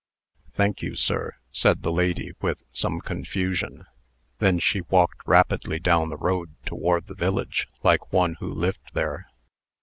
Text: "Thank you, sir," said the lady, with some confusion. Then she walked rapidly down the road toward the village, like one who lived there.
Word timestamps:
"Thank 0.53 0.81
you, 0.81 0.95
sir," 0.95 1.35
said 1.51 1.83
the 1.83 1.91
lady, 1.91 2.31
with 2.41 2.63
some 2.73 3.01
confusion. 3.01 3.85
Then 4.39 4.57
she 4.57 4.81
walked 4.81 5.21
rapidly 5.27 5.77
down 5.77 6.09
the 6.09 6.17
road 6.17 6.55
toward 6.65 7.05
the 7.05 7.13
village, 7.13 7.67
like 7.83 8.11
one 8.11 8.37
who 8.39 8.51
lived 8.51 8.95
there. 8.95 9.27